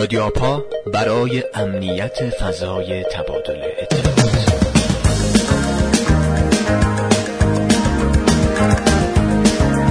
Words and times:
رادیو 0.00 0.22
آپا 0.22 0.64
برای 0.92 1.44
امنیت 1.54 2.30
فضای 2.30 3.04
تبادل 3.04 3.60
اطلاعات. 3.78 4.20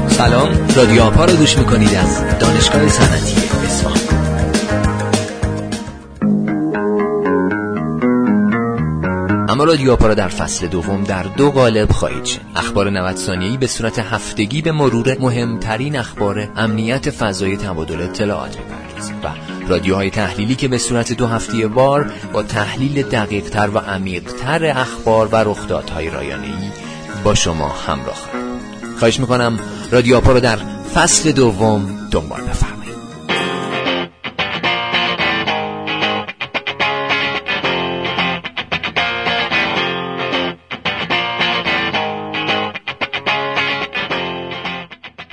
سلام 0.09 0.67
رادیو 0.75 1.03
رو 1.03 1.35
گوش 1.35 1.57
می‌کنید 1.57 1.95
از 1.95 2.39
دانشگاه 2.39 2.89
صنعتی 2.89 3.35
اصفهان. 3.65 3.97
اما 9.49 9.63
رادیو 9.63 9.91
آپا 9.91 10.07
را 10.07 10.13
در 10.13 10.27
فصل 10.27 10.67
دوم 10.67 11.03
در 11.03 11.23
دو 11.23 11.51
قالب 11.51 11.91
خواهید 11.91 12.25
شد 12.25 12.39
اخبار 12.55 12.89
90 12.89 13.15
ثانیه‌ای 13.15 13.57
به 13.57 13.67
صورت 13.67 13.99
هفتگی 13.99 14.61
به 14.61 14.71
مرور 14.71 15.17
مهمترین 15.19 15.95
اخبار 15.95 16.47
امنیت 16.55 17.09
فضای 17.09 17.57
تبادل 17.57 18.01
اطلاعات 18.01 18.57
می‌پردازیم 18.57 18.88
و 19.23 19.27
رادیوهای 19.67 20.09
تحلیلی 20.09 20.55
که 20.55 20.67
به 20.67 20.77
صورت 20.77 21.13
دو 21.13 21.27
هفته 21.27 21.67
بار 21.67 22.11
با 22.33 22.43
تحلیل 22.43 23.03
دقیقتر 23.03 23.69
و 23.69 23.77
عمیقتر 23.77 24.65
اخبار 24.65 25.27
و 25.27 25.35
رخدادهای 25.35 26.09
رایانه‌ای 26.09 26.71
با 27.23 27.35
شما 27.35 27.69
همراه 27.69 28.29
خواهش 28.99 29.19
می‌کنم 29.19 29.59
رادیو 29.91 30.17
آپا 30.17 30.31
رو 30.31 30.39
در 30.39 30.57
فصل 30.95 31.31
دوم 31.31 32.07
دنبال 32.11 32.41
بفرمایید. 32.41 32.68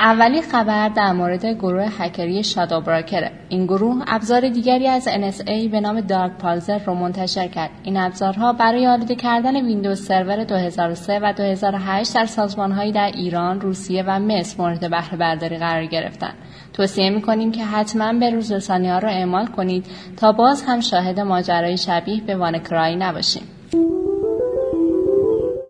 اولی 0.07 0.43
خبر 0.43 0.89
در 0.89 1.13
مورد 1.13 1.47
گروه 1.47 1.89
هکری 1.99 2.45
شادو 2.45 2.81
براکره 2.81 3.33
این 3.49 3.65
گروه 3.67 4.05
ابزار 4.07 4.49
دیگری 4.49 4.89
از 4.89 5.09
NSA 5.09 5.69
به 5.71 5.81
نام 5.81 6.01
دارک 6.01 6.33
پالزر 6.33 6.79
رو 6.79 6.95
منتشر 6.95 7.49
کرد 7.49 7.71
این 7.83 7.97
ابزارها 7.97 8.53
برای 8.53 8.87
آلوده 8.87 9.15
کردن 9.15 9.65
ویندوز 9.65 10.07
سرور 10.07 10.45
2003 10.45 11.21
و 11.23 11.33
2008 11.33 12.15
در 12.15 12.27
سازمانهایی 12.27 12.93
در 12.93 13.11
ایران، 13.15 13.61
روسیه 13.61 14.05
و 14.07 14.19
مصر 14.19 14.63
مورد 14.63 14.91
بهره 14.91 15.17
برداری 15.19 15.59
قرار 15.59 15.87
گرفتند. 15.87 16.35
توصیه 16.73 17.11
می‌کنیم 17.11 17.53
که 17.53 17.65
حتما 17.65 18.13
به 18.13 18.31
روزرسانی 18.31 18.89
ها 18.89 18.99
را 18.99 19.11
اعمال 19.11 19.47
کنید 19.47 19.87
تا 20.17 20.33
باز 20.33 20.65
هم 20.67 20.81
شاهد 20.81 21.21
ماجرای 21.21 21.77
شبیه 21.77 22.21
به 22.21 22.37
وانکرای 22.37 22.97
نباشیم. 22.97 23.56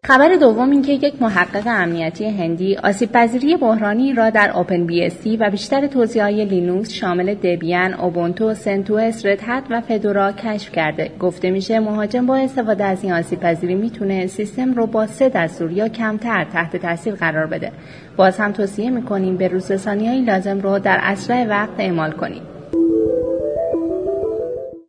خبر 0.07 0.37
دوم 0.37 0.71
اینکه 0.71 0.93
یک 0.93 1.23
محقق 1.23 1.63
امنیتی 1.67 2.29
هندی 2.29 2.77
آسیب 2.77 3.13
پذیری 3.13 3.57
بحرانی 3.57 4.13
را 4.13 4.31
در 4.31 4.51
OpenBSD 4.57 5.11
و 5.41 5.51
بیشتر 5.51 5.87
توزیع 5.87 6.23
های 6.23 6.45
لینوکس 6.45 6.93
شامل 6.93 7.35
دبیان، 7.35 7.95
اوبونتو، 7.95 8.55
سنتوس، 8.55 9.27
ردهت 9.27 9.65
و 9.71 9.81
فدورا 9.81 10.33
کشف 10.33 10.73
کرده. 10.73 11.11
گفته 11.21 11.51
میشه 11.51 11.81
مهاجم 11.81 12.27
با 12.27 12.37
استفاده 12.37 12.85
از 12.85 13.05
این 13.05 13.13
آسیب 13.13 13.41
پذیری 13.41 13.75
می‌تونه 13.75 14.27
سیستم 14.27 14.75
رو 14.75 14.87
با 14.87 15.07
سه 15.07 15.29
دستور 15.29 15.73
یا 15.73 15.89
کمتر 15.89 16.47
تحت 16.53 16.77
تاثیر 16.77 17.15
قرار 17.15 17.47
بده. 17.47 17.73
باز 18.17 18.39
هم 18.39 18.53
توصیه 18.53 18.91
می‌کنیم 18.91 19.37
به 19.37 19.49
روزرسانی 19.49 20.21
لازم 20.21 20.61
رو 20.61 20.79
در 20.79 20.99
اسرع 21.03 21.47
وقت 21.47 21.75
اعمال 21.79 22.13
کنید. 22.13 22.56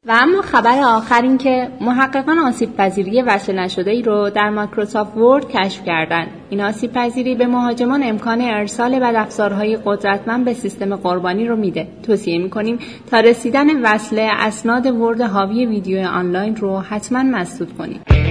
و 0.07 0.11
اما 0.11 0.41
خبر 0.41 0.79
آخر 0.83 1.21
این 1.21 1.37
که 1.37 1.67
محققان 1.81 2.39
آسیب 2.39 2.75
پذیری 2.75 3.21
وصله 3.21 3.59
نشده 3.59 3.91
ای 3.91 4.01
رو 4.01 4.29
در 4.29 4.49
مایکروسافت 4.49 5.17
ورد 5.17 5.49
کشف 5.49 5.83
کردند. 5.85 6.27
این 6.49 6.61
آسیب 6.61 6.93
پذیری 6.93 7.35
به 7.35 7.47
مهاجمان 7.47 8.03
امکان 8.03 8.41
ارسال 8.41 8.99
بدافزارهای 8.99 9.77
قدرتمند 9.85 10.45
به 10.45 10.53
سیستم 10.53 10.95
قربانی 10.95 11.47
رو 11.47 11.55
میده. 11.55 11.87
توصیه 12.03 12.37
می‌کنیم 12.37 12.79
تا 13.11 13.19
رسیدن 13.19 13.81
وصل 13.81 14.27
اسناد 14.39 14.85
ورد 14.85 15.21
حاوی 15.21 15.65
ویدیو 15.65 16.07
آنلاین 16.07 16.55
رو 16.55 16.79
حتما 16.79 17.23
مسدود 17.23 17.77
کنید. 17.77 18.26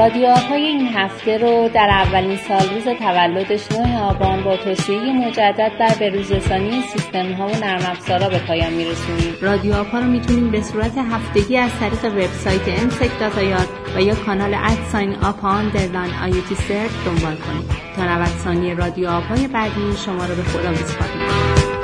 رادیو 0.00 0.28
های 0.28 0.62
این 0.62 0.88
هفته 0.88 1.38
رو 1.38 1.68
در 1.74 1.88
اولین 1.90 2.36
سال 2.36 2.74
روز 2.74 2.84
تولدش 2.84 3.72
9 3.72 4.02
آبان 4.02 4.44
با 4.44 4.56
توصیه 4.56 5.12
مجدد 5.12 5.72
در 5.80 5.94
بروزرسانی 6.00 6.82
سیستم 6.82 7.32
ها 7.32 7.46
و 7.46 7.50
نرم 7.50 7.90
افزارها 7.90 8.28
به 8.28 8.38
پایان 8.38 8.72
میرسونیم. 8.72 9.34
رادیو 9.42 9.74
ها 9.74 9.98
رو 9.98 10.04
می‌تونیم 10.04 10.50
به 10.50 10.62
صورت 10.62 10.98
هفتگی 10.98 11.56
از 11.56 11.70
طریق 11.80 12.04
وبسایت 12.04 12.82
امسک 12.82 13.10
و 13.96 14.02
یا 14.02 14.14
کانال 14.14 14.54
ادساین 14.54 15.14
آپ 15.22 15.44
آندرلاین 15.44 16.12
آیوتی 16.24 16.54
سرچ 16.54 16.90
دنبال 17.04 17.36
کنید. 17.36 17.70
تا 17.96 18.04
90 18.04 18.26
ثانیه 18.26 18.74
رادیو 18.74 19.08
های 19.10 19.48
بعدی 19.48 19.96
شما 20.04 20.26
رو 20.26 20.34
به 20.34 20.42
خدا 20.42 20.70
بسپاریم 20.70 21.79